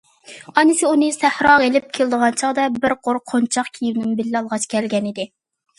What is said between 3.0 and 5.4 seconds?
قۇر قونچاق كىيىمىنىمۇ بىللە ئالغاچ كەلگەنىدى.